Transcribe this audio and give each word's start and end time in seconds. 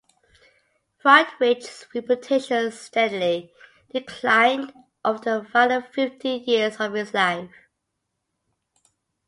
Friedrich's 0.97 1.85
reputation 1.93 2.71
steadily 2.71 3.53
declined 3.93 4.73
over 5.05 5.23
the 5.41 5.47
final 5.53 5.81
fifteen 5.83 6.43
years 6.45 6.77
of 6.79 6.93
his 6.93 7.13
life. 7.13 7.51